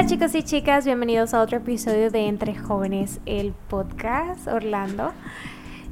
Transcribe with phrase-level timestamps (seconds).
[0.00, 4.48] Hola chicos y chicas, bienvenidos a otro episodio de Entre Jóvenes, el podcast.
[4.48, 5.12] Orlando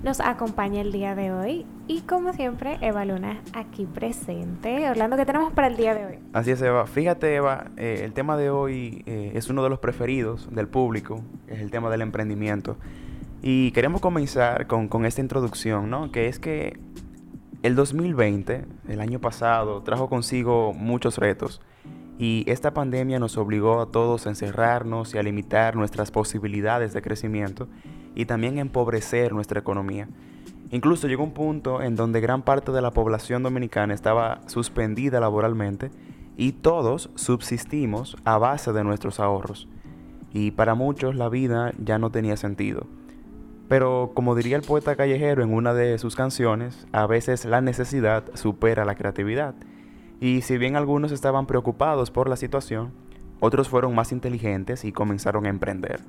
[0.03, 4.89] nos acompaña el día de hoy y como siempre Eva Luna aquí presente.
[4.89, 6.19] Orlando, ¿qué tenemos para el día de hoy?
[6.33, 6.87] Así es Eva.
[6.87, 11.21] Fíjate Eva, eh, el tema de hoy eh, es uno de los preferidos del público,
[11.47, 12.79] es el tema del emprendimiento.
[13.43, 16.11] Y queremos comenzar con, con esta introducción, ¿no?
[16.13, 16.81] Que es que
[17.63, 21.61] el 2020, el año pasado, trajo consigo muchos retos.
[22.19, 27.03] Y esta pandemia nos obligó a todos a encerrarnos y a limitar nuestras posibilidades de
[27.03, 27.69] crecimiento
[28.15, 30.09] y también a empobrecer nuestra economía.
[30.71, 35.91] Incluso llegó un punto en donde gran parte de la población dominicana estaba suspendida laboralmente
[36.37, 39.69] y todos subsistimos a base de nuestros ahorros.
[40.33, 42.87] Y para muchos la vida ya no tenía sentido.
[43.69, 48.25] Pero como diría el poeta callejero en una de sus canciones, a veces la necesidad
[48.35, 49.55] supera la creatividad.
[50.21, 52.93] Y si bien algunos estaban preocupados por la situación,
[53.41, 56.01] otros fueron más inteligentes y comenzaron a emprender.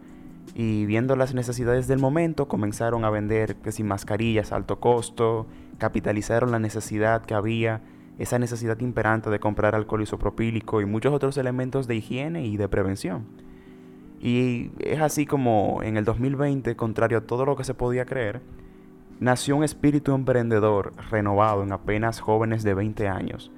[0.56, 5.46] Y viendo las necesidades del momento, comenzaron a vender que sin mascarillas a alto costo,
[5.78, 7.82] capitalizaron la necesidad que había,
[8.18, 12.68] esa necesidad imperante de comprar alcohol isopropílico y muchos otros elementos de higiene y de
[12.68, 13.26] prevención.
[14.20, 18.42] Y es así como en el 2020, contrario a todo lo que se podía creer,
[19.20, 23.52] nació un espíritu emprendedor renovado en apenas jóvenes de 20 años,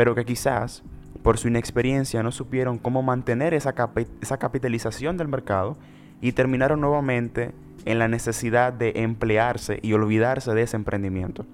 [0.00, 0.82] pero que quizás
[1.22, 3.74] por su inexperiencia no supieron cómo mantener esa,
[4.22, 5.76] esa capitalización del mercado
[6.22, 7.52] y terminaron nuevamente
[7.84, 11.44] en la necesidad de emplearse y olvidarse de ese emprendimiento.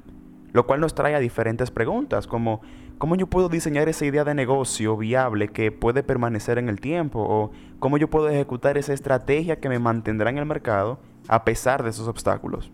[0.53, 2.61] Lo cual nos trae a diferentes preguntas, como
[2.99, 7.27] ¿cómo yo puedo diseñar esa idea de negocio viable que puede permanecer en el tiempo?
[7.29, 7.51] ¿O
[7.81, 11.91] cómo yo puedo ejecutar esa estrategia que me mantendrá en el mercado a pesar de
[11.91, 12.71] esos obstáculos?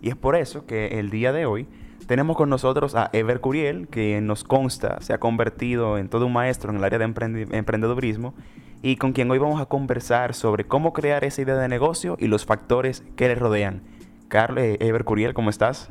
[0.00, 1.68] Y es por eso que el día de hoy
[2.06, 6.32] tenemos con nosotros a Ever Curiel, que nos consta se ha convertido en todo un
[6.32, 8.34] maestro en el área de emprendedurismo
[8.82, 12.26] y con quien hoy vamos a conversar sobre cómo crear esa idea de negocio y
[12.26, 13.82] los factores que le rodean.
[14.28, 15.90] Carlos, eh, Ever Curiel, ¿cómo estás?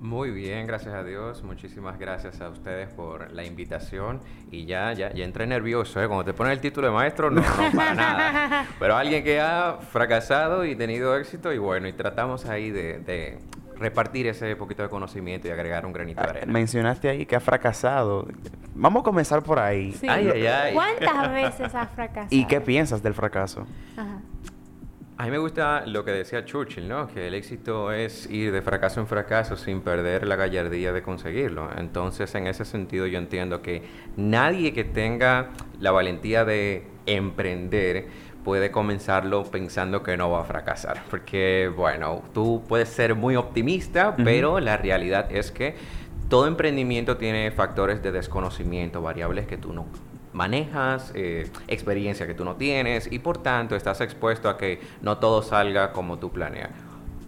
[0.00, 1.42] Muy bien, gracias a Dios.
[1.42, 4.20] Muchísimas gracias a ustedes por la invitación.
[4.50, 6.06] Y ya, ya, ya entré nervioso, ¿eh?
[6.06, 8.66] Cuando te ponen el título de maestro, no, no, para nada.
[8.78, 13.38] Pero alguien que ha fracasado y tenido éxito, y bueno, y tratamos ahí de,
[13.78, 16.52] repartir ese poquito de conocimiento y agregar un granito de ah, arena.
[16.52, 18.26] Mencionaste ahí que ha fracasado.
[18.74, 19.94] Vamos a comenzar por ahí.
[20.08, 20.74] Ay, ay, ay.
[20.74, 22.28] ¿Cuántas veces has fracasado?
[22.30, 23.66] ¿Y qué piensas del fracaso?
[23.96, 24.20] Ajá.
[25.18, 27.08] A mí me gusta lo que decía Churchill, ¿no?
[27.08, 31.70] Que el éxito es ir de fracaso en fracaso sin perder la gallardía de conseguirlo.
[31.74, 33.82] Entonces, en ese sentido, yo entiendo que
[34.18, 38.08] nadie que tenga la valentía de emprender
[38.46, 41.02] puede comenzarlo pensando que no va a fracasar.
[41.10, 45.74] Porque, bueno, tú puedes ser muy optimista, pero la realidad es que
[46.28, 49.86] todo emprendimiento tiene factores de desconocimiento, variables que tú no
[50.32, 55.18] manejas, eh, experiencia que tú no tienes y por tanto estás expuesto a que no
[55.18, 56.70] todo salga como tú planeas.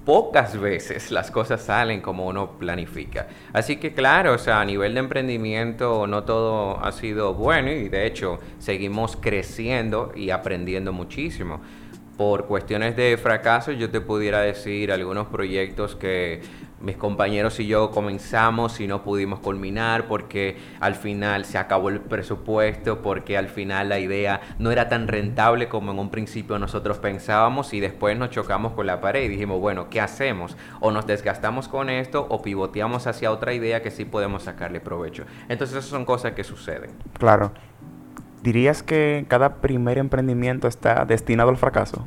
[0.09, 3.29] Pocas veces las cosas salen como uno planifica.
[3.53, 7.91] Así que claro, o sea, a nivel de emprendimiento no todo ha sido bueno y
[7.91, 11.61] de hecho seguimos creciendo y aprendiendo muchísimo
[12.17, 16.41] por cuestiones de fracaso, yo te pudiera decir algunos proyectos que
[16.81, 22.01] mis compañeros y yo comenzamos y no pudimos culminar porque al final se acabó el
[22.01, 26.99] presupuesto, porque al final la idea no era tan rentable como en un principio nosotros
[26.99, 30.57] pensábamos y después nos chocamos con la pared y dijimos, bueno, ¿qué hacemos?
[30.81, 35.25] O nos desgastamos con esto o pivoteamos hacia otra idea que sí podemos sacarle provecho.
[35.49, 36.91] Entonces esas son cosas que suceden.
[37.19, 37.53] Claro.
[38.43, 42.07] ¿Dirías que cada primer emprendimiento está destinado al fracaso?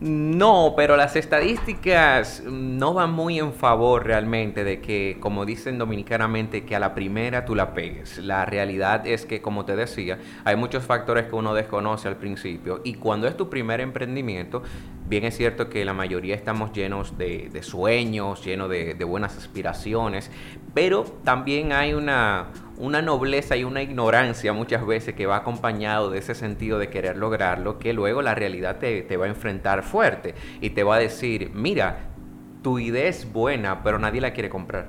[0.00, 6.64] No, pero las estadísticas no van muy en favor realmente de que, como dicen dominicanamente,
[6.64, 8.16] que a la primera tú la pegues.
[8.16, 12.80] La realidad es que, como te decía, hay muchos factores que uno desconoce al principio
[12.82, 14.62] y cuando es tu primer emprendimiento,
[15.10, 20.30] bien es cierto que la mayoría estamos llenos de, sueños, llenos de buenas aspiraciones,
[20.72, 22.48] pero también hay una
[22.80, 27.18] una nobleza y una ignorancia muchas veces que va acompañado de ese sentido de querer
[27.18, 30.98] lograrlo, que luego la realidad te, te va a enfrentar fuerte y te va a
[30.98, 31.98] decir, mira,
[32.62, 34.88] tu idea es buena, pero nadie la quiere comprar.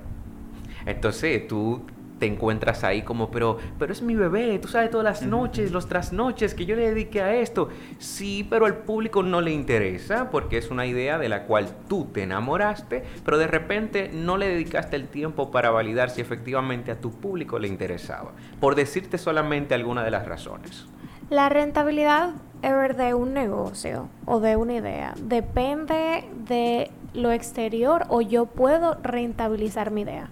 [0.85, 1.85] Entonces tú
[2.21, 5.87] te encuentras ahí como, pero, pero es mi bebé, tú sabes todas las noches, los
[5.87, 7.69] trasnoches que yo le dediqué a esto.
[7.97, 12.09] Sí, pero al público no le interesa porque es una idea de la cual tú
[12.13, 17.01] te enamoraste, pero de repente no le dedicaste el tiempo para validar si efectivamente a
[17.01, 18.33] tu público le interesaba.
[18.59, 20.85] Por decirte solamente alguna de las razones.
[21.31, 28.45] La rentabilidad de un negocio o de una idea depende de lo exterior o yo
[28.45, 30.29] puedo rentabilizar mi idea.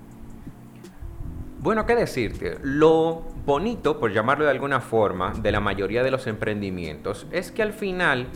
[1.61, 2.57] Bueno, ¿qué decirte?
[2.63, 7.61] Lo bonito, por llamarlo de alguna forma, de la mayoría de los emprendimientos es que
[7.61, 8.27] al final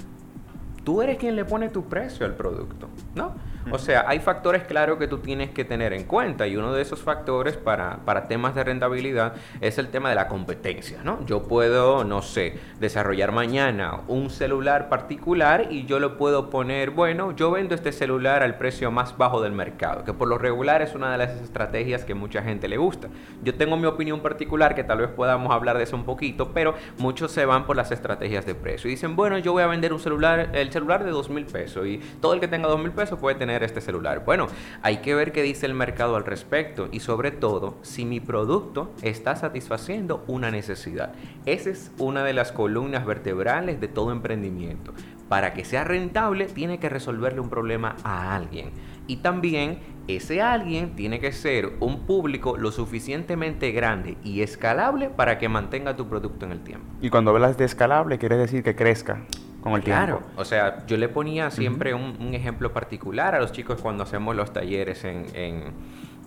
[0.83, 3.33] tú eres quien le pone tu precio al producto, ¿no?
[3.71, 6.81] O sea, hay factores claros que tú tienes que tener en cuenta y uno de
[6.81, 11.25] esos factores para, para, temas de rentabilidad es el tema de la competencia, ¿no?
[11.25, 17.35] Yo puedo, no sé, desarrollar mañana un celular particular y yo lo puedo poner, bueno,
[17.35, 20.95] yo vendo este celular al precio más bajo del mercado, que por lo regular es
[20.95, 23.07] una de las estrategias que mucha gente le gusta.
[23.43, 26.75] Yo tengo mi opinión particular, que tal vez podamos hablar de eso un poquito, pero
[26.97, 29.93] muchos se van por las estrategias de precio y dicen, bueno, yo voy a vender
[29.93, 32.91] un celular, el celular de dos mil pesos y todo el que tenga dos mil
[32.91, 34.23] pesos puede tener este celular.
[34.25, 34.47] Bueno,
[34.81, 38.91] hay que ver qué dice el mercado al respecto y sobre todo si mi producto
[39.03, 41.13] está satisfaciendo una necesidad.
[41.45, 44.93] Esa es una de las columnas vertebrales de todo emprendimiento.
[45.29, 48.71] Para que sea rentable tiene que resolverle un problema a alguien.
[49.07, 55.37] Y también ese alguien tiene que ser un público lo suficientemente grande y escalable para
[55.37, 56.85] que mantenga tu producto en el tiempo.
[57.01, 59.21] Y cuando hablas de escalable, quiere decir que crezca
[59.63, 60.41] con el claro, tiempo.
[60.41, 64.35] o sea, yo le ponía siempre un, un, ejemplo particular a los chicos cuando hacemos
[64.35, 65.63] los talleres en, en,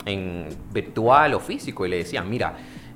[0.07, 2.55] en virtual o físico y le decía, mira,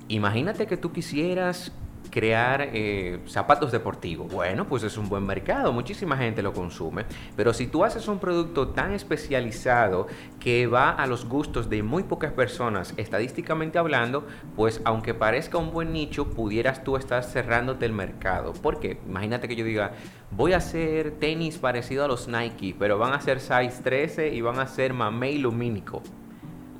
[0.09, 1.73] imagínate que tú quisieras
[2.11, 4.33] crear eh, zapatos deportivos.
[4.33, 7.05] Bueno, pues es un buen mercado, muchísima gente lo consume,
[7.37, 10.07] pero si tú haces un producto tan especializado
[10.39, 14.27] que va a los gustos de muy pocas personas, estadísticamente hablando,
[14.57, 18.53] pues aunque parezca un buen nicho, pudieras tú estar cerrándote el mercado.
[18.61, 19.93] Porque imagínate que yo diga,
[20.31, 24.41] voy a hacer tenis parecido a los Nike, pero van a ser size 13 y
[24.41, 26.03] van a ser mamey lumínico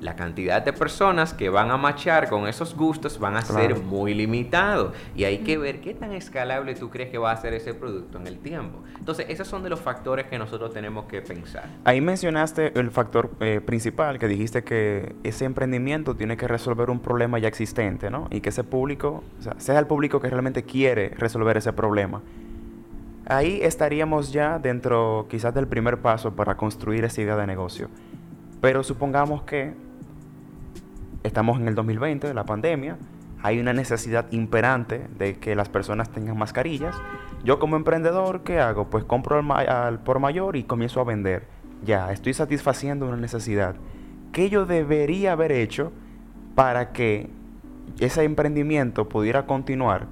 [0.01, 3.75] la cantidad de personas que van a machar con esos gustos van a claro.
[3.75, 4.93] ser muy limitados.
[5.15, 8.17] Y hay que ver qué tan escalable tú crees que va a ser ese producto
[8.17, 8.79] en el tiempo.
[8.97, 11.65] Entonces, esos son de los factores que nosotros tenemos que pensar.
[11.85, 16.99] Ahí mencionaste el factor eh, principal, que dijiste que ese emprendimiento tiene que resolver un
[16.99, 18.27] problema ya existente, ¿no?
[18.31, 22.21] Y que ese público, o sea, sea el público que realmente quiere resolver ese problema.
[23.27, 27.87] Ahí estaríamos ya dentro quizás del primer paso para construir esa idea de negocio.
[28.61, 29.73] Pero supongamos que
[31.23, 32.97] estamos en el 2020, la pandemia,
[33.43, 36.95] hay una necesidad imperante de que las personas tengan mascarillas.
[37.43, 38.89] Yo como emprendedor, ¿qué hago?
[38.89, 41.47] Pues compro al, al, por mayor y comienzo a vender.
[41.83, 43.75] Ya, estoy satisfaciendo una necesidad.
[44.31, 45.91] ¿Qué yo debería haber hecho
[46.55, 47.29] para que
[47.99, 50.05] ese emprendimiento pudiera continuar?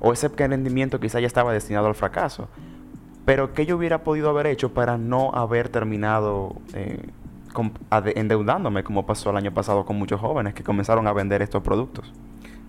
[0.00, 2.48] O ese emprendimiento quizá ya estaba destinado al fracaso.
[3.24, 6.56] Pero ¿qué yo hubiera podido haber hecho para no haber terminado...
[6.74, 7.10] Eh,
[8.14, 12.12] endeudándome, como pasó el año pasado con muchos jóvenes que comenzaron a vender estos productos.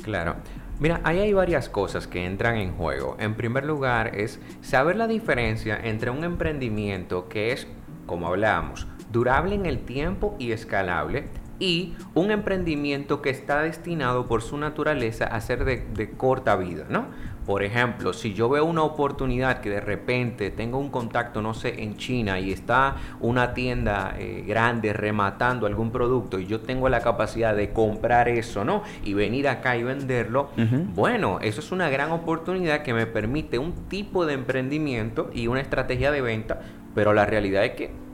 [0.03, 0.35] Claro.
[0.79, 3.15] Mira, ahí hay varias cosas que entran en juego.
[3.17, 7.67] En primer lugar es saber la diferencia entre un emprendimiento que es,
[8.05, 11.29] como hablábamos, durable en el tiempo y escalable
[11.60, 16.86] y un emprendimiento que está destinado por su naturaleza a ser de, de corta vida,
[16.90, 17.06] ¿no?
[17.46, 21.84] Por ejemplo, si yo veo una oportunidad que de repente tengo un contacto, no sé,
[21.84, 27.02] en China y está una tienda eh, grande rematando algún producto y yo tengo la
[27.02, 28.81] capacidad de comprar eso, ¿no?
[29.04, 30.94] Y venir acá y venderlo, uh -huh.
[30.96, 35.62] bueno, eso es una gran oportunidad que me permite un tipo de emprendimiento y una
[35.62, 36.62] estrategia de venta,
[36.96, 38.05] pero la realidad es que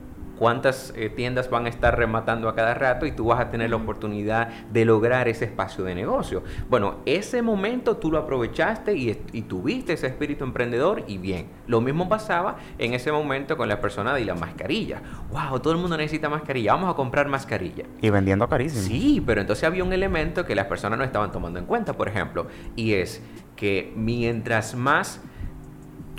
[0.42, 3.70] cuántas eh, tiendas van a estar rematando a cada rato y tú vas a tener
[3.70, 6.42] la oportunidad de lograr ese espacio de negocio.
[6.68, 11.46] Bueno, ese momento tú lo aprovechaste y, y, tuviste ese espíritu emprendedor y bien.
[11.68, 15.00] Lo mismo pasaba en ese momento con la persona de la mascarilla.
[15.30, 17.84] Wow, todo el mundo necesita mascarilla, vamos a comprar mascarilla.
[18.00, 18.82] Y vendiendo carísimo.
[18.82, 22.08] Sí, pero entonces había un elemento que las personas no estaban tomando en cuenta, por
[22.08, 23.22] ejemplo, y es
[23.54, 25.20] que mientras más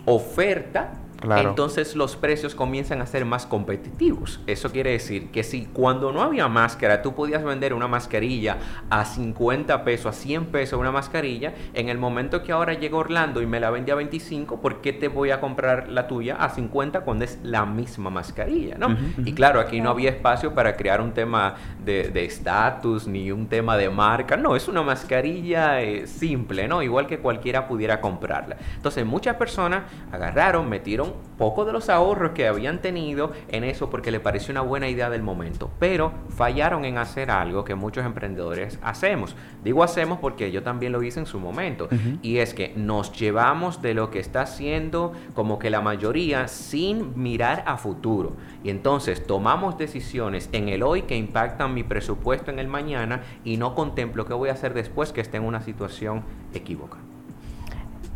[0.06, 1.50] oferta Claro.
[1.50, 4.42] Entonces los precios comienzan a ser más competitivos.
[4.46, 8.58] Eso quiere decir que si cuando no había máscara tú podías vender una mascarilla
[8.90, 13.42] a 50 pesos, a 100 pesos una mascarilla, en el momento que ahora llega Orlando
[13.42, 16.50] y me la vende a 25, ¿por qué te voy a comprar la tuya a
[16.50, 18.78] 50 cuando es la misma mascarilla?
[18.78, 18.88] ¿no?
[18.88, 19.28] Uh -huh, uh -huh.
[19.28, 23.78] Y claro, aquí no había espacio para crear un tema de estatus ni un tema
[23.78, 24.36] de marca.
[24.36, 26.82] No, es una mascarilla eh, simple, ¿no?
[26.82, 28.58] Igual que cualquiera pudiera comprarla.
[28.76, 34.12] Entonces muchas personas agarraron, metieron poco de los ahorros que habían tenido en eso porque
[34.12, 38.80] le pareció una buena idea del momento, pero fallaron en hacer algo que muchos emprendedores
[38.82, 39.36] hacemos.
[39.64, 42.20] Digo hacemos porque yo también lo hice en su momento, uh -huh.
[42.22, 47.22] y es que nos llevamos de lo que está haciendo como que la mayoría sin
[47.22, 48.34] mirar a futuro.
[48.64, 53.58] Y entonces tomamos decisiones en el hoy que impactan mi presupuesto en el mañana y
[53.58, 57.13] no contemplo qué voy a hacer después que esté en una situación equivocada.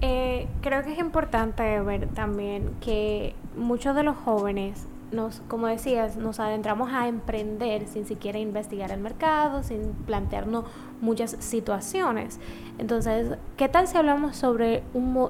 [0.01, 6.17] Eh, creo que es importante ver también que muchos de los jóvenes nos, como decías,
[6.17, 10.65] nos adentramos a emprender sin siquiera investigar el mercado, sin plantearnos
[11.01, 12.39] muchas situaciones.
[12.77, 14.83] Entonces, ¿qué tal si hablamos sobre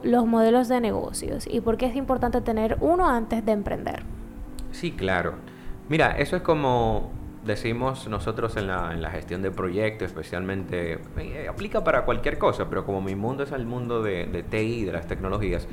[0.03, 4.03] los modelos de negocios y por qué es importante tener uno antes de emprender?
[4.71, 5.35] Sí, claro.
[5.89, 7.11] Mira, eso es como
[7.47, 12.69] decimos nosotros en la, en la gestión de proyectos, especialmente, eh, aplica para cualquier cosa,
[12.69, 15.67] pero como mi mundo es el mundo de, de TI, de las tecnologías,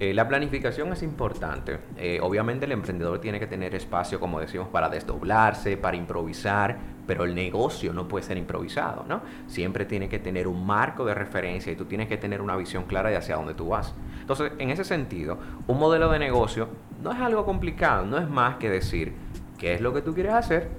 [0.00, 1.78] eh, la planificación es importante.
[1.96, 6.76] Eh, obviamente el emprendedor tiene que tener espacio, como decimos, para desdoblarse, para improvisar,
[7.06, 9.22] pero el negocio no puede ser improvisado, ¿no?
[9.46, 12.84] Siempre tiene que tener un marco de referencia y tú tienes que tener una visión
[12.84, 13.94] clara de hacia dónde tú vas.
[14.20, 16.68] Entonces, en ese sentido, un modelo de negocio
[17.02, 19.14] no es algo complicado, no es más que decir
[19.58, 20.70] qué es lo que tú quieres hacer,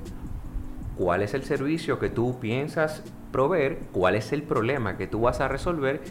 [0.97, 5.41] cuál es el servicio que tú piensas proveer, cuál es el problema que tú vas
[5.41, 6.01] a resolver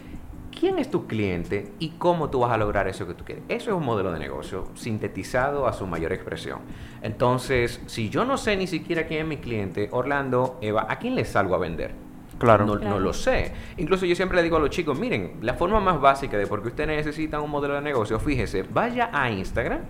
[0.59, 3.45] quién es tu cliente y cómo tú vas a lograr eso que tú quieres.
[3.49, 6.61] Eso es un modelo de negocio sintetizado a su mayor expresión.
[7.03, 11.15] Entonces, si yo no sé ni siquiera quién es mi cliente, Orlando, Eva, ¿a quién
[11.15, 11.93] le salgo a vender?
[12.39, 12.67] Claro.
[12.67, 13.53] No, no, lo sé.
[13.77, 16.63] Incluso yo siempre le digo a los chicos, miren, la forma más básica de por
[16.63, 19.81] qué ustedes necesitan un modelo de negocio, fíjese, vaya a Instagram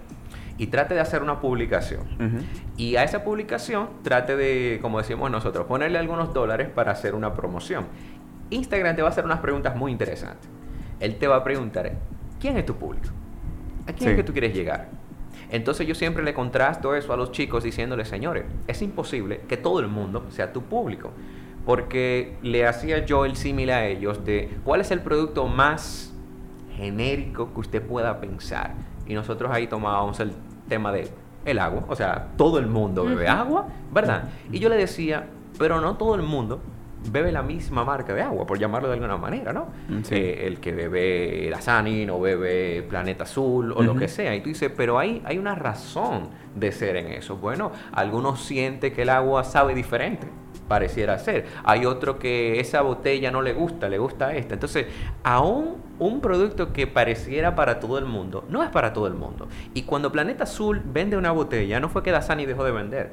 [0.56, 2.02] y trate de hacer una publicación.
[2.76, 7.34] Y a esa publicación trate de, como decimos nosotros, ponerle algunos dólares para hacer una
[7.34, 7.86] promoción.
[8.50, 10.48] Instagram te va a hacer unas preguntas muy interesantes.
[11.00, 11.92] Él te va a preguntar,
[12.40, 13.08] ¿quién es tu público?
[13.86, 14.88] ¿A quién es que tú quieres llegar?
[15.50, 19.80] Entonces yo siempre le contrasto eso a los chicos diciéndoles, señores, es imposible que todo
[19.80, 21.10] el mundo sea tu público.
[21.66, 26.12] Porque le hacía yo el símil a ellos de cuál es el producto más
[26.76, 28.74] genérico que usted pueda pensar.
[29.06, 30.32] Y nosotros ahí tomábamos el
[30.68, 31.10] tema de
[31.44, 31.84] el agua.
[31.88, 34.24] O sea, todo el mundo bebe agua, ¿verdad?
[34.50, 35.26] Y yo le decía,
[35.58, 36.60] pero no todo el mundo
[37.10, 39.68] bebe la misma marca de agua, por llamarlo de alguna manera, ¿no?
[39.88, 44.34] Mm, eh, el que bebe la Sanin o bebe Planeta Azul o lo que sea.
[44.34, 47.36] Y tú dices, pero hay, hay una razón de ser en eso.
[47.36, 50.28] Bueno, algunos sienten que el agua sabe diferente
[50.68, 51.46] pareciera ser.
[51.64, 54.54] Hay otro que esa botella no le gusta, le gusta esta.
[54.54, 54.86] Entonces,
[55.22, 59.48] aún un producto que pareciera para todo el mundo, no es para todo el mundo.
[59.74, 63.12] Y cuando Planeta Azul vende una botella, no fue que Dasani dejó de vender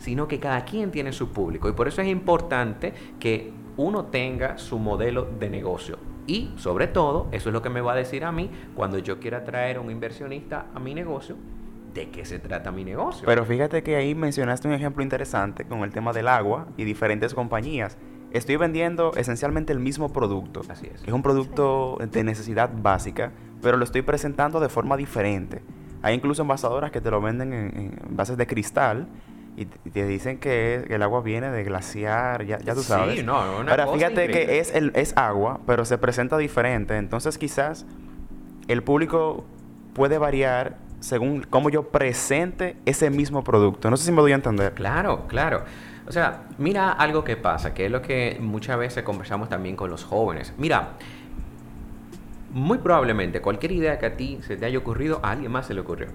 [0.00, 1.68] sino que cada quien tiene su público.
[1.68, 5.98] Y por eso es importante que uno tenga su modelo de negocio.
[6.26, 9.20] Y sobre todo, eso es lo que me va a decir a mí cuando yo
[9.20, 11.36] quiera traer a un inversionista a mi negocio,
[11.94, 13.26] de qué se trata mi negocio.
[13.26, 17.34] Pero fíjate que ahí mencionaste un ejemplo interesante con el tema del agua y diferentes
[17.34, 17.98] compañías.
[18.30, 20.62] Estoy vendiendo esencialmente el mismo producto.
[20.68, 21.02] Así es.
[21.02, 25.62] es un producto de necesidad básica, pero lo estoy presentando de forma diferente.
[26.02, 29.08] Hay incluso envasadoras que te lo venden en, en bases de cristal
[29.56, 33.18] y te dicen que el agua viene de glaciar, ya, ya tú sabes.
[33.18, 36.96] Sí, no, una Ahora, fíjate que es, el, es agua, pero se presenta diferente.
[36.96, 37.84] Entonces, quizás
[38.68, 39.44] el público
[39.92, 43.90] puede variar según cómo yo presente ese mismo producto.
[43.90, 44.72] No sé si me doy a entender.
[44.74, 45.64] Claro, claro.
[46.06, 49.90] O sea, mira algo que pasa, que es lo que muchas veces conversamos también con
[49.90, 50.54] los jóvenes.
[50.58, 50.94] Mira,
[52.52, 55.74] muy probablemente cualquier idea que a ti se te haya ocurrido, a alguien más se
[55.74, 56.08] le ocurrió.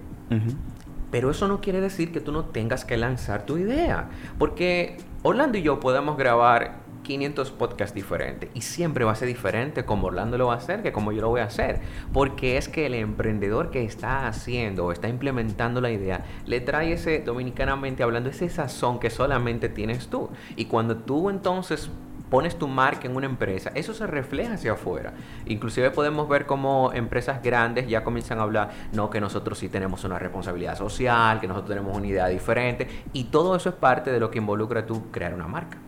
[1.16, 4.10] Pero eso no quiere decir que tú no tengas que lanzar tu idea.
[4.38, 9.86] Porque Orlando y yo podemos grabar 500 podcasts diferentes y siempre va a ser diferente
[9.86, 11.80] como Orlando lo va a hacer que como yo lo voy a hacer.
[12.12, 16.92] Porque es que el emprendedor que está haciendo o está implementando la idea le trae
[16.92, 20.28] ese, dominicanamente hablando, ese sazón que solamente tienes tú.
[20.54, 21.90] Y cuando tú entonces
[22.30, 25.12] pones tu marca en una empresa, eso se refleja hacia afuera.
[25.46, 30.04] Inclusive podemos ver cómo empresas grandes ya comienzan a hablar, no, que nosotros sí tenemos
[30.04, 34.20] una responsabilidad social, que nosotros tenemos una idea diferente, y todo eso es parte de
[34.20, 35.78] lo que involucra tú crear una marca.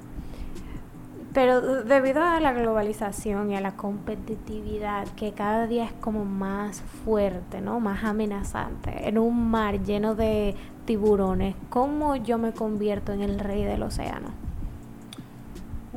[1.34, 6.82] Pero debido a la globalización y a la competitividad que cada día es como más
[7.04, 7.80] fuerte, ¿no?
[7.80, 13.62] Más amenazante, en un mar lleno de tiburones, ¿cómo yo me convierto en el rey
[13.62, 14.47] del océano?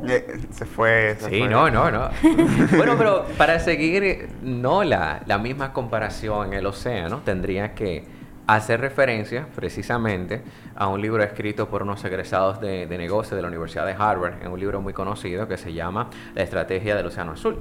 [0.08, 1.18] Eh, se fue.
[1.20, 2.10] sí, no, no, no.
[2.78, 8.06] bueno, pero para seguir, no la, la misma comparación en el océano, tendría que
[8.48, 10.42] hacer referencia precisamente
[10.76, 14.42] a un libro escrito por unos egresados de, de negocios de la Universidad de Harvard,
[14.42, 17.58] en un libro muy conocido que se llama La Estrategia del Océano Azul.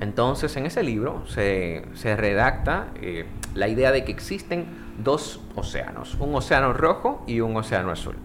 [0.00, 4.66] Entonces, en ese libro se, se redacta eh, la idea de que existen
[4.98, 8.16] dos océanos, un océano rojo y un océano azul.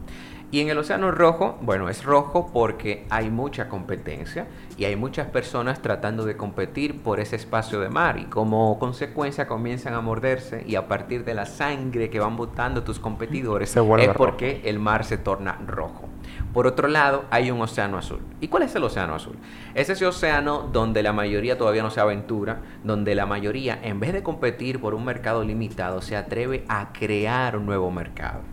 [0.54, 4.46] Y en el Océano Rojo, bueno, es rojo porque hay mucha competencia
[4.78, 9.48] y hay muchas personas tratando de competir por ese espacio de mar y como consecuencia
[9.48, 14.10] comienzan a morderse y a partir de la sangre que van botando tus competidores es
[14.16, 16.08] porque el mar se torna rojo.
[16.54, 18.20] Por otro lado, hay un océano azul.
[18.40, 19.36] ¿Y cuál es el océano azul?
[19.74, 24.14] Es ese océano donde la mayoría todavía no se aventura, donde la mayoría, en vez
[24.14, 28.53] de competir por un mercado limitado, se atreve a crear un nuevo mercado.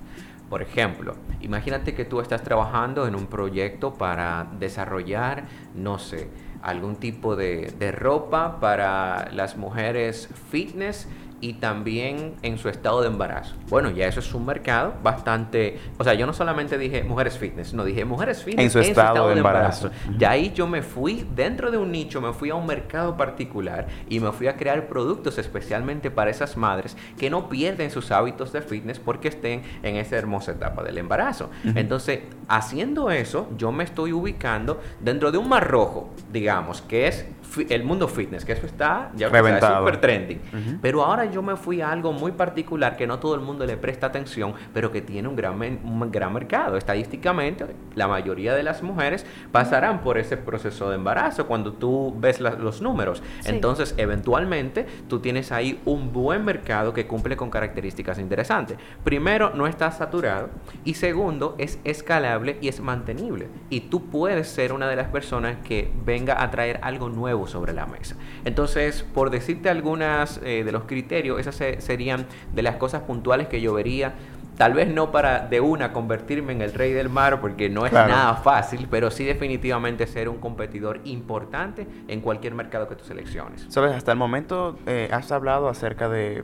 [0.50, 5.45] Por ejemplo, imagínate que tú estás trabajando en un proyecto para desarrollar,
[5.76, 6.28] no sé,
[6.61, 11.09] algún tipo de, de ropa para las mujeres fitness
[11.40, 13.54] y también en su estado de embarazo.
[13.68, 17.73] Bueno, ya eso es un mercado bastante, o sea, yo no solamente dije mujeres fitness,
[17.73, 19.90] no dije mujeres fitness en su, estado, de embarazo.
[20.18, 23.87] Ya ahí yo me fui dentro de un nicho, me fui a un mercado particular
[24.09, 28.52] y me fui a crear productos especialmente para esas madres que no pierden sus hábitos
[28.52, 31.50] de fitness porque estén en esa hermosa etapa del embarazo.
[31.64, 37.26] Entonces, haciendo eso, yo me estoy ubicando dentro de un mar rojo, digamos, que es
[37.69, 40.40] el mundo fitness, que eso está ya súper trending.
[40.80, 43.76] Pero ahora yo me fui a algo muy particular que no todo el mundo le
[43.76, 46.76] presta atención, pero que tiene un gran, un gran mercado.
[46.76, 52.40] Estadísticamente, la mayoría de las mujeres pasarán por ese proceso de embarazo cuando tú ves
[52.40, 53.23] los números.
[53.45, 58.78] Entonces, eventualmente, tú tienes ahí un buen mercado que cumple con características interesantes.
[59.04, 60.50] Primero, no está saturado.
[60.85, 63.49] Y segundo, es escalable y es mantenible.
[63.71, 67.73] Y tú puedes ser una de las personas que venga a traer algo nuevo sobre
[67.73, 68.16] la mesa.
[68.44, 73.61] Entonces, por decirte algunas eh, de los criterios, esas serían de las cosas puntuales que
[73.61, 74.14] yo vería.
[74.56, 77.92] Tal vez no para de una convertirme en el rey del mar, porque no es
[77.92, 83.64] nada fácil, pero sí definitivamente ser un competidor importante en cualquier mercado que tú selecciones.
[83.70, 86.42] Sabes, hasta el momento eh, has hablado acerca de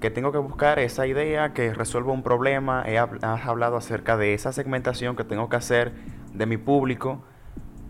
[0.00, 2.82] que tengo que buscar esa idea que resuelva un problema,
[3.22, 5.92] has hablado acerca de esa segmentación que tengo que hacer
[6.34, 7.22] de mi público.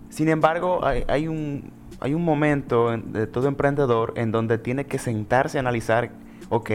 [0.09, 5.59] Sin embargo, hay un, hay un momento de todo emprendedor en donde tiene que sentarse
[5.59, 6.11] a analizar,
[6.49, 6.71] ok,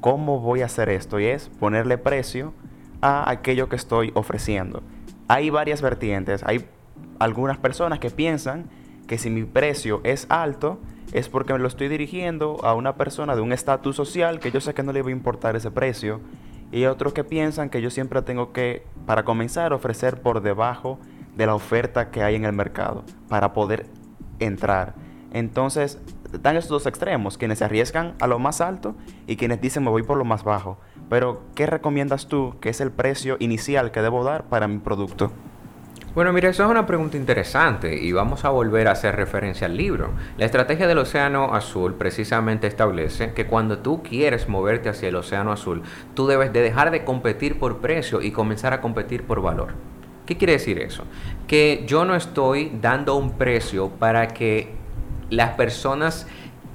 [0.00, 1.20] ¿cómo voy a hacer esto?
[1.20, 2.52] Y es ponerle precio
[3.00, 4.82] a aquello que estoy ofreciendo.
[5.28, 6.42] Hay varias vertientes.
[6.44, 6.64] Hay
[7.18, 8.66] algunas personas que piensan
[9.06, 10.78] que si mi precio es alto,
[11.12, 14.60] es porque me lo estoy dirigiendo a una persona de un estatus social que yo
[14.60, 16.20] sé que no le va a importar ese precio.
[16.72, 20.98] Y otros que piensan que yo siempre tengo que, para comenzar, ofrecer por debajo
[21.36, 23.86] de la oferta que hay en el mercado para poder
[24.38, 24.94] entrar.
[25.32, 25.98] Entonces,
[26.32, 28.94] están estos dos extremos, quienes se arriesgan a lo más alto
[29.26, 30.78] y quienes dicen me voy por lo más bajo.
[31.08, 35.32] Pero, ¿qué recomiendas tú que es el precio inicial que debo dar para mi producto?
[36.14, 39.76] Bueno, mira, eso es una pregunta interesante y vamos a volver a hacer referencia al
[39.76, 40.10] libro.
[40.38, 45.50] La estrategia del Océano Azul precisamente establece que cuando tú quieres moverte hacia el Océano
[45.50, 45.82] Azul,
[46.14, 49.74] tú debes de dejar de competir por precio y comenzar a competir por valor.
[50.26, 51.04] ¿Qué quiere decir eso?
[51.46, 54.72] Que yo no estoy dando un precio para que
[55.30, 56.26] las personas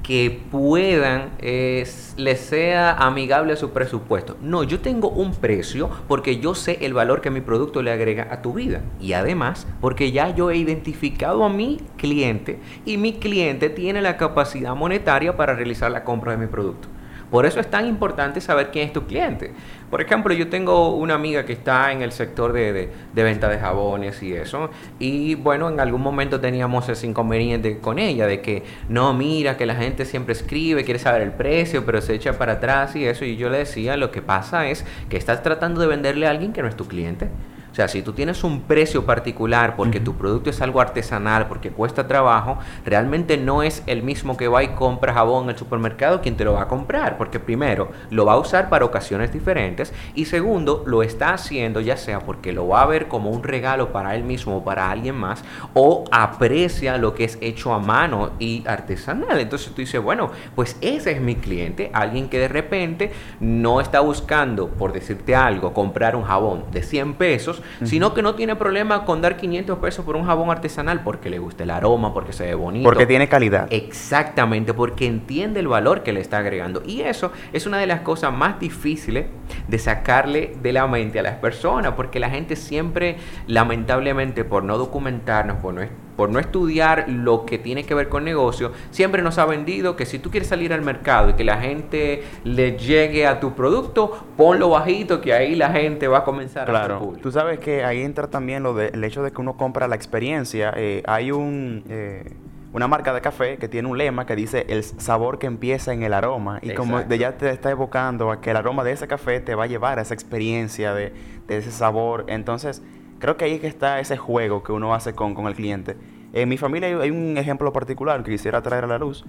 [0.03, 4.38] que puedan les sea amigable a su presupuesto.
[4.41, 8.27] No, yo tengo un precio porque yo sé el valor que mi producto le agrega
[8.31, 8.81] a tu vida.
[8.99, 14.17] Y además porque ya yo he identificado a mi cliente y mi cliente tiene la
[14.17, 16.88] capacidad monetaria para realizar la compra de mi producto.
[17.32, 19.52] Por eso es tan importante saber quién es tu cliente.
[19.89, 24.22] Por ejemplo, yo tengo una amiga que está en el sector de, venta de jabones
[24.24, 24.70] y eso.
[25.00, 29.65] Y bueno, en algún momento teníamos ese inconveniente con ella de que no, mira, que
[29.65, 33.26] la gente siempre escribe, quiere saber el precio, pero se echa para atrás y eso.
[33.26, 36.54] Y yo le decía, lo que pasa es que estás tratando de venderle a alguien
[36.54, 37.30] que no es tu cliente.
[37.71, 41.71] O sea, si tú tienes un precio particular porque tu producto es algo artesanal, porque
[41.71, 46.21] cuesta trabajo, realmente no es el mismo que va y compra jabón en el supermercado
[46.21, 49.93] quien te lo va a comprar, porque primero lo va a usar para ocasiones diferentes
[50.15, 53.91] y segundo lo está haciendo ya sea porque lo va a ver como un regalo
[53.91, 58.32] para él mismo o para alguien más o aprecia lo que es hecho a mano
[58.39, 59.39] y artesanal.
[59.39, 63.99] Entonces tú dices, bueno, pues ese es mi cliente, alguien que de repente no está
[63.99, 69.06] buscando, por decirte algo, comprar un jabón de 100 pesos, sino que no tiene problema
[69.06, 72.45] con dar 500 pesos por un jabón artesanal porque le gusta el aroma, porque se
[72.45, 72.84] ve bonito.
[72.84, 73.67] Porque tiene calidad.
[73.72, 76.82] Exactamente, porque entiende el valor que le está agregando.
[76.86, 79.28] Y eso es una de las cosas más difíciles
[79.67, 83.17] de sacarle de la mente a las personas, porque la gente siempre,
[83.48, 85.82] lamentablemente, por no documentarnos, por no
[86.19, 90.05] por no estudiar lo que tiene que ver con negocio, siempre nos ha vendido que
[90.05, 94.25] si tú quieres salir al mercado y que la gente le llegue a tu producto,
[94.36, 96.95] ponlo bajito que ahí la gente va a comenzar claro.
[96.95, 99.55] a Claro, tú sabes que ahí entra también lo de, el hecho de que uno
[99.55, 100.73] compra la experiencia.
[100.75, 101.86] Eh, hay un...
[101.88, 102.36] Eh,
[102.71, 106.03] una marca de café que tiene un lema que dice el sabor que empieza en
[106.03, 109.08] el aroma y como de ya te está evocando a que el aroma de ese
[109.08, 111.12] café te va a llevar a esa experiencia de,
[111.47, 112.25] de ese sabor.
[112.27, 112.84] Entonces,
[113.19, 115.97] Creo que ahí es que está ese juego que uno hace con, el cliente.
[116.34, 119.25] En mi familia hay, un ejemplo particular que quisiera traer a la luz.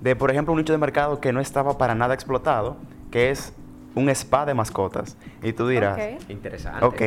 [0.00, 2.76] De, por ejemplo, un nicho de mercado que no estaba para nada explotado,
[3.10, 3.52] que es
[3.94, 5.18] un spa de mascotas.
[5.42, 5.98] Y tú dirás...
[6.28, 6.84] Interesante.
[6.84, 7.02] Ok,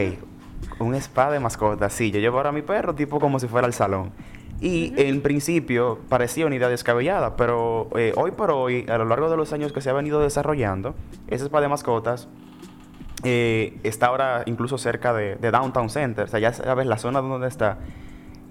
[0.80, 1.92] un spa de mascotas.
[1.94, 4.12] Sí, yo llevo ahora a mi perro tipo como si fuera al salón.
[4.62, 9.30] Y en principio parecía una idea descabellada, pero eh, hoy por hoy, a lo largo
[9.30, 10.96] de los años que se ha venido desarrollando,
[11.28, 12.30] ese spa de mascotas
[13.24, 17.22] eh, está ahora incluso cerca de, de, Downtown Center, o sea, ya sabes la zona
[17.22, 17.78] donde está.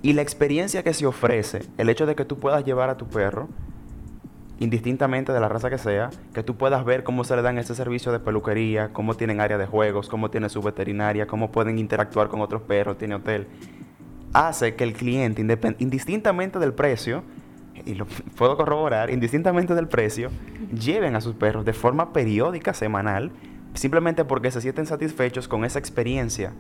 [0.03, 3.07] Y la experiencia que se ofrece, el hecho de que tú puedas llevar a tu
[3.07, 3.49] perro,
[4.63, 7.75] indistintamente de la raza que sea, que tú puedas ver cómo se le dan ese
[7.75, 12.29] servicio de peluquería, cómo tienen área de juegos, cómo tiene su veterinaria, cómo pueden interactuar
[12.29, 13.49] con otros perros, tiene hotel,
[14.33, 15.45] hace que el cliente,
[15.79, 17.25] indistintamente del precio,
[17.85, 18.07] y lo
[18.37, 20.31] puedo corroborar, indistintamente del precio,
[20.73, 23.33] lleven a sus perros de forma periódica, semanal,
[23.75, 26.53] simplemente porque se sienten satisfechos con esa experiencia.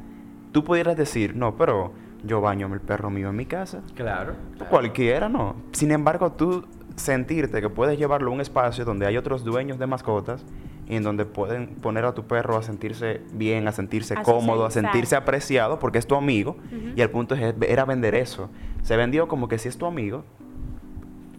[0.52, 1.92] Tú pudieras decir, no, pero
[2.24, 3.82] yo baño a mi perro mío en mi casa.
[3.94, 4.34] Claro.
[4.70, 5.56] Cualquiera, no.
[5.72, 6.64] Sin embargo, tú
[6.96, 10.44] sentirte que puedes llevarlo a un espacio donde hay otros dueños de mascotas
[10.86, 14.70] y en donde pueden poner a tu perro a sentirse bien, a sentirse cómodo, a
[14.70, 16.56] sentirse apreciado porque es tu amigo.
[16.94, 18.50] Y el punto es, era vender eso.
[18.82, 20.24] Se vendió como que si es tu amigo,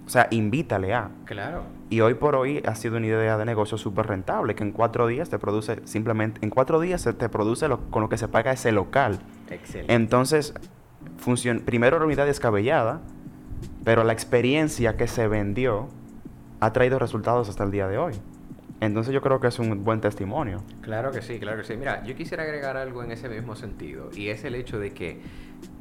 [0.06, 1.10] o sea, invítale a.
[1.26, 1.64] Claro.
[1.90, 5.08] Y hoy por hoy ha sido una idea de negocio súper rentable, que en cuatro
[5.08, 8.28] días te produce, simplemente, en cuatro días se te produce lo, con lo que se
[8.28, 9.20] paga ese local.
[9.50, 9.94] Excelente.
[9.94, 10.54] Entonces,
[11.18, 13.02] funciona, primero la unidad descabellada,
[13.84, 15.88] pero la experiencia que se vendió
[16.60, 18.14] ha traído resultados hasta el día de hoy.
[18.86, 20.62] Entonces yo creo que es un buen testimonio.
[20.82, 21.78] Claro que sí, claro que sí.
[21.78, 25.22] Mira, yo quisiera agregar algo en ese mismo sentido y es el hecho de que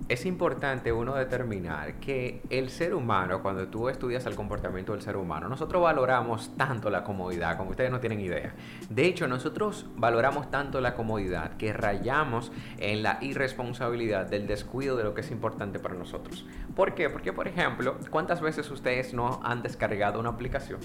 [0.08, 5.16] es importante uno determinar que el ser humano, cuando tú estudias el comportamiento del ser
[5.16, 8.54] humano, nosotros valoramos tanto la comodidad, como ustedes no tienen idea.
[8.88, 15.04] De hecho, nosotros valoramos tanto la comodidad que rayamos en la irresponsabilidad del descuido de
[15.04, 16.46] lo que es importante para nosotros.
[16.76, 17.08] ¿Por qué?
[17.08, 20.80] Porque, por ejemplo, ¿cuántas veces ustedes no han descargado una aplicación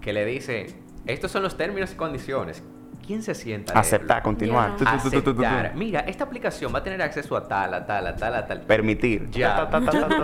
[0.00, 0.74] que le dice,
[1.08, 2.62] estos son los términos y condiciones?
[3.08, 3.72] ¿Quién se sienta?
[3.72, 4.76] Aceptar, continuar.
[5.74, 8.60] Mira, esta aplicación va a tener acceso a tal, a tal, a tal, a tal.
[8.60, 9.30] Permitir.
[9.30, 9.66] Ya.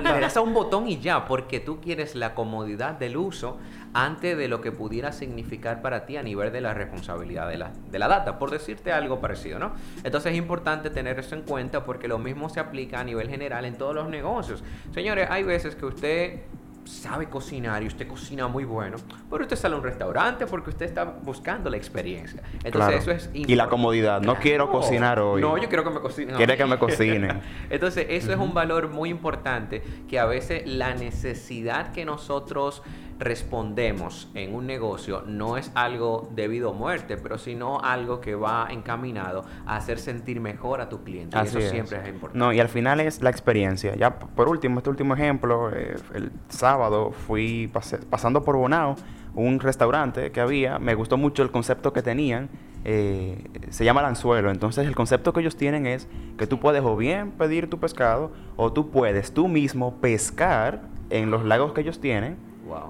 [0.02, 3.58] Le das a un botón y ya, porque tú quieres la comodidad del uso
[3.94, 7.70] antes de lo que pudiera significar para ti a nivel de la responsabilidad de la,
[7.90, 9.72] de la data, por decirte algo parecido, ¿no?
[10.02, 13.64] Entonces es importante tener eso en cuenta porque lo mismo se aplica a nivel general
[13.64, 14.62] en todos los negocios.
[14.92, 16.42] Señores, hay veces que usted
[16.84, 18.96] sabe cocinar y usted cocina muy bueno,
[19.30, 22.42] pero usted sale a un restaurante porque usted está buscando la experiencia.
[22.62, 25.40] Entonces eso es Y la comodidad, no quiero cocinar hoy.
[25.40, 26.36] No, yo quiero que me cocinen.
[26.36, 27.40] Quiere que me cocinen.
[27.70, 32.82] Entonces eso es un valor muy importante que a veces la necesidad que nosotros
[33.18, 38.68] respondemos en un negocio no es algo debido a muerte, pero sino algo que va
[38.70, 41.36] encaminado a hacer sentir mejor a tu cliente.
[41.36, 42.38] y eso siempre es importante.
[42.38, 43.94] No, y al final es la experiencia.
[43.94, 47.70] Ya por último, este último ejemplo, eh, el sábado fui
[48.10, 48.96] pasando por Bonao,
[49.34, 52.48] un restaurante que había, me gustó mucho el concepto que tenían.
[52.86, 54.50] Eh, se llama el anzuelo.
[54.50, 58.32] Entonces el concepto que ellos tienen es que tú puedes o bien pedir tu pescado
[58.56, 62.36] o tú puedes tú mismo pescar en los lagos que ellos tienen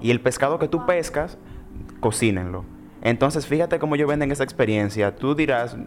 [0.01, 1.37] y el pescado que tú pescas,
[1.99, 2.65] cocínenlo.
[3.01, 5.15] Entonces, fíjate cómo ellos venden esa experiencia.
[5.15, 5.77] Tú dirás,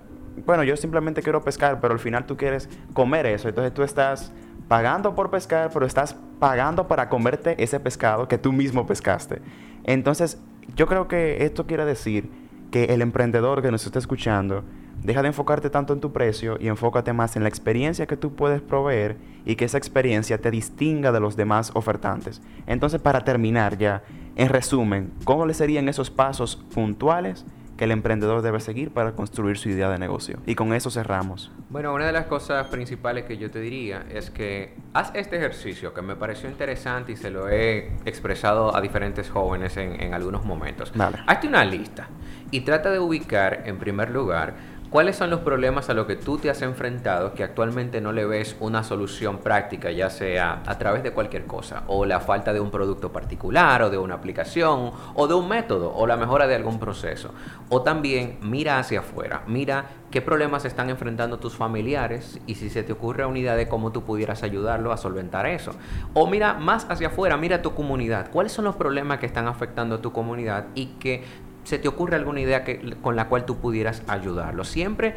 [0.46, 3.48] bueno, yo simplemente quiero pescar, pero al final tú quieres comer eso.
[3.48, 4.32] Entonces tú estás
[4.68, 9.40] pagando por pescar, pero estás pagando para comerte ese pescado que tú mismo pescaste.
[9.84, 10.38] Entonces,
[10.76, 12.30] yo creo que esto quiere decir
[12.70, 14.62] que el emprendedor que nos está escuchando
[15.02, 18.34] Deja de enfocarte tanto en tu precio y enfócate más en la experiencia que tú
[18.34, 22.42] puedes proveer y que esa experiencia te distinga de los demás ofertantes.
[22.66, 24.02] Entonces, para terminar ya,
[24.36, 29.56] en resumen, ¿cómo le serían esos pasos puntuales que el emprendedor debe seguir para construir
[29.56, 30.40] su idea de negocio?
[30.46, 31.52] Y con eso cerramos.
[31.70, 35.94] Bueno, una de las cosas principales que yo te diría es que haz este ejercicio
[35.94, 40.92] que me pareció interesante y se lo he expresado a diferentes jóvenes en, algunos momentos.
[41.26, 42.08] Hazte una lista
[42.50, 46.38] y trata de ubicar en primer lugar ¿Cuáles son los problemas a los que tú
[46.38, 51.02] te has enfrentado que actualmente no le ves una solución práctica, ya sea a través
[51.02, 55.28] de cualquier cosa, o la falta de un producto particular, o de una aplicación, o
[55.28, 57.34] de un método, o la mejora de algún proceso?
[57.68, 62.82] O también mira hacia afuera, mira qué problemas están enfrentando tus familiares y si se
[62.82, 65.72] te ocurre una idea de cómo tú pudieras ayudarlo a solventar eso.
[66.14, 69.96] O mira más hacia afuera, mira tu comunidad, cuáles son los problemas que están afectando
[69.96, 71.24] a tu comunidad y que
[71.68, 74.64] se te ocurre alguna idea que, con la cual tú pudieras ayudarlo.
[74.64, 75.16] Siempre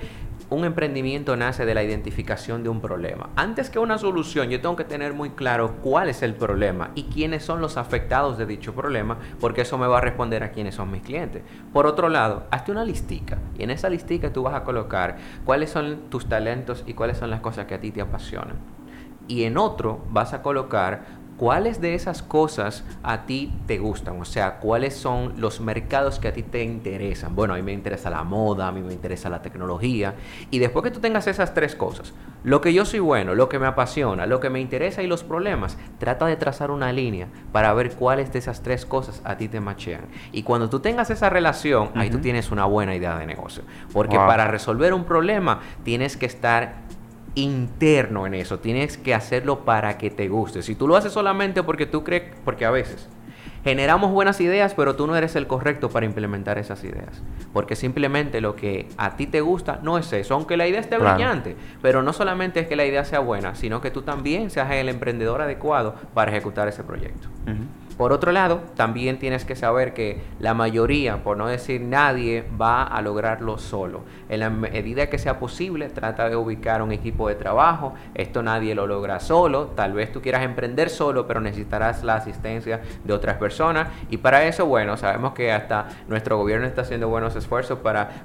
[0.50, 3.30] un emprendimiento nace de la identificación de un problema.
[3.38, 7.04] Antes que una solución, yo tengo que tener muy claro cuál es el problema y
[7.04, 10.76] quiénes son los afectados de dicho problema, porque eso me va a responder a quiénes
[10.76, 11.42] son mis clientes.
[11.72, 15.70] Por otro lado, hazte una listica y en esa listica tú vas a colocar cuáles
[15.70, 18.58] son tus talentos y cuáles son las cosas que a ti te apasionan.
[19.30, 24.26] Y en otro vas a colocar cuáles de esas cosas a ti te gustan, o
[24.26, 27.36] sea, cuáles son los mercados que a ti te interesan.
[27.36, 30.14] Bueno, a mí me interesa la moda, a mí me interesa la tecnología,
[30.52, 33.58] y después que tú tengas esas tres cosas, lo que yo soy bueno, lo que
[33.58, 37.74] me apasiona, lo que me interesa y los problemas, trata de trazar una línea para
[37.74, 40.02] ver cuáles de esas tres cosas a ti te machean.
[40.32, 43.64] Y cuando tú tengas esa relación, ahí tú tienes una buena idea de negocio.
[43.94, 47.01] Porque para resolver un problema tienes que estar
[47.36, 48.60] interno en eso.
[48.60, 50.62] Tienes que hacerlo para que te guste.
[50.62, 53.08] Si tú lo haces solamente porque tú crees, porque a veces
[53.64, 57.22] generamos buenas ideas, pero tú no eres el correcto para implementar esas ideas.
[57.54, 60.98] Porque simplemente lo que a ti te gusta no es eso, aunque la idea esté
[60.98, 61.56] brillante.
[61.82, 64.90] Pero no solamente es que la idea sea buena, sino que tú también seas el
[64.90, 67.28] emprendedor adecuado para ejecutar ese proyecto.
[68.02, 72.82] Por otro lado, también tienes que saber que la mayoría, por no decir nadie, va
[72.82, 74.02] a lograrlo solo.
[74.28, 77.94] En la medida que sea posible, trata de ubicar un equipo de trabajo.
[78.16, 79.68] Esto nadie lo logra solo.
[79.76, 83.90] Tal vez tú quieras emprender solo, pero necesitarás la asistencia de otras personas.
[84.10, 88.24] Y para eso, bueno, sabemos que hasta nuestro gobierno está haciendo buenos esfuerzos para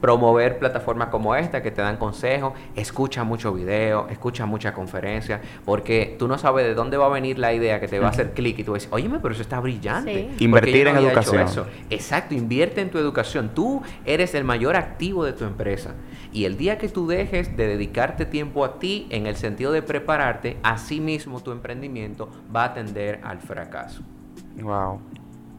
[0.00, 6.16] promover plataformas como esta que te dan consejos, escucha mucho video, escucha mucha conferencia, porque
[6.18, 8.32] tú no sabes de dónde va a venir la idea que te va a hacer
[8.32, 10.30] clic y tú dices, oye, pero eso está brillante.
[10.38, 11.66] Invertir en educación.
[11.90, 13.50] Exacto, invierte en tu educación.
[13.54, 15.94] Tú eres el mayor activo de tu empresa.
[16.32, 19.82] Y el día que tú dejes de dedicarte tiempo a ti en el sentido de
[19.82, 24.02] prepararte, así mismo tu emprendimiento va a tender al fracaso.
[24.60, 25.00] Wow.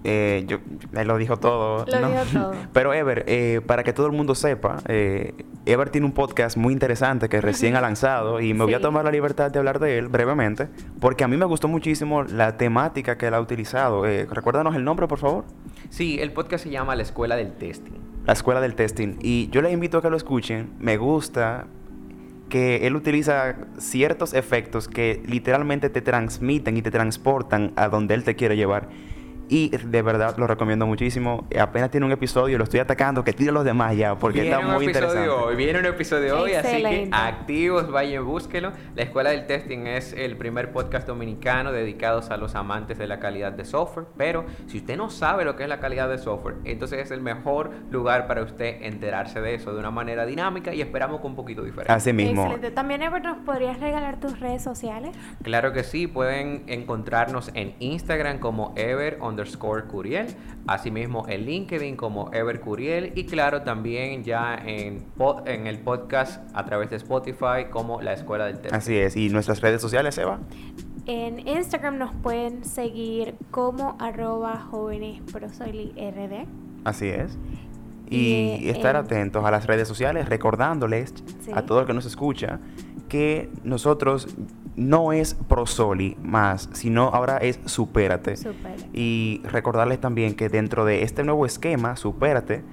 [0.05, 0.59] Eh, yo,
[0.93, 1.85] él lo dijo todo.
[1.85, 2.53] Lo dijo todo.
[2.73, 5.33] Pero Ever, eh, para que todo el mundo sepa, eh,
[5.65, 9.03] Ever tiene un podcast muy interesante que recién ha lanzado y me voy a tomar
[9.03, 10.67] la libertad de hablar de él brevemente,
[10.99, 14.05] porque a mí me gustó muchísimo la temática que él ha utilizado.
[14.05, 15.45] Eh, recuérdanos el nombre, por favor.
[15.89, 17.93] Sí, el podcast se llama La Escuela del Testing.
[18.27, 19.17] La Escuela del Testing.
[19.21, 20.69] Y yo les invito a que lo escuchen.
[20.79, 21.65] Me gusta
[22.49, 28.23] que él utiliza ciertos efectos que literalmente te transmiten y te transportan a donde él
[28.23, 28.89] te quiere llevar.
[29.47, 31.47] Y de verdad lo recomiendo muchísimo.
[31.59, 34.85] Apenas tiene un episodio, lo estoy atacando, que tire los demás ya, porque está muy
[34.85, 35.29] interesante.
[35.29, 38.71] Hoy, viene un episodio hoy, así que activos, vayan, búsquelo.
[38.95, 43.19] La Escuela del Testing es el primer podcast dominicano dedicado a los amantes de la
[43.19, 44.07] calidad de software.
[44.17, 47.21] Pero si usted no sabe lo que es la calidad de software, entonces es el
[47.21, 51.35] mejor lugar para usted enterarse de eso de una manera dinámica y esperamos que un
[51.35, 51.91] poquito diferente.
[51.91, 52.43] Así mismo.
[52.43, 52.71] Excelente.
[52.71, 55.15] También, Ever, ¿nos podrías regalar tus redes sociales?
[55.43, 60.27] Claro que sí, pueden encontrarnos en Instagram como Ever underscore Curiel.
[60.67, 63.11] Asimismo en LinkedIn como Ever Curiel.
[63.15, 65.05] Y claro, también ya en,
[65.45, 68.73] en el podcast a través de Spotify como La Escuela del Test.
[68.73, 69.15] Así es.
[69.15, 70.39] ¿Y nuestras redes sociales, Eva?
[71.05, 76.47] En Instagram nos pueden seguir como arroba jóvenes rd.
[76.83, 77.37] Así es.
[78.09, 81.13] Y, estar atentos a las redes sociales, recordándoles
[81.53, 82.59] a todo el que nos escucha
[83.09, 84.27] que nosotros
[84.75, 88.35] no es prosoli más, sino ahora es supérate.
[88.93, 92.63] Y recordarles también que dentro de este nuevo esquema, supérate,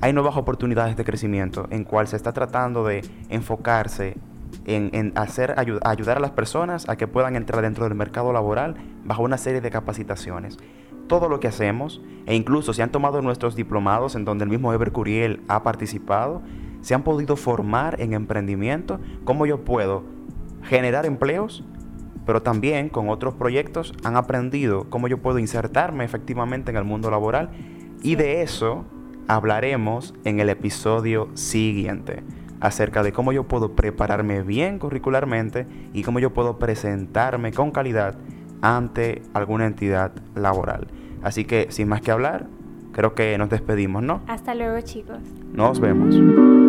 [0.00, 4.16] hay nuevas oportunidades de crecimiento en cual se está tratando de enfocarse
[4.64, 9.22] en, hacer ayudar a las personas a que puedan entrar dentro del mercado laboral bajo
[9.22, 10.58] una serie de capacitaciones.
[11.08, 14.72] Todo lo que hacemos, e incluso se han tomado nuestros diplomados en donde el mismo
[14.72, 16.40] Ever Curiel ha participado,
[16.82, 20.04] se han podido formar en emprendimiento, cómo yo puedo
[20.62, 21.64] generar empleos,
[22.26, 27.10] pero también con otros proyectos han aprendido cómo yo puedo insertarme efectivamente en el mundo
[27.10, 27.50] laboral
[28.02, 28.84] y de eso
[29.28, 32.22] hablaremos en el episodio siguiente
[32.60, 38.16] acerca de cómo yo puedo prepararme bien curricularmente y cómo yo puedo presentarme con calidad
[38.60, 40.88] ante alguna entidad laboral.
[41.22, 42.46] Así que sin más que hablar,
[42.92, 44.20] creo que nos despedimos, ¿no?
[44.26, 45.18] Hasta luego chicos.
[45.52, 46.59] Nos vemos.